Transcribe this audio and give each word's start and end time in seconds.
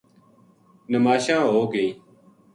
نماشاں 0.91 1.41
ہوگئی 1.51 1.87